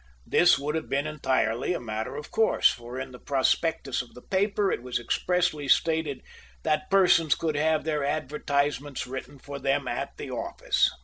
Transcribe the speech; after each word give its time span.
This 0.25 0.57
Would 0.57 0.73
have 0.73 0.89
been 0.89 1.05
entirely 1.05 1.73
a 1.75 1.79
matter 1.79 2.15
of 2.15 2.31
course, 2.31 2.71
for 2.71 2.99
in 2.99 3.11
the 3.11 3.19
prospectus 3.19 4.01
of 4.01 4.15
the 4.15 4.23
paper 4.23 4.71
it 4.71 4.81
was 4.81 4.99
expressly 4.99 5.67
stated 5.67 6.23
that 6.63 6.89
persons 6.89 7.35
could 7.35 7.55
have 7.55 7.83
their 7.83 8.03
advertisements 8.03 9.05
written 9.05 9.37
for 9.37 9.59
them 9.59 9.87
at 9.87 10.17
the 10.17 10.31
office. 10.31 10.89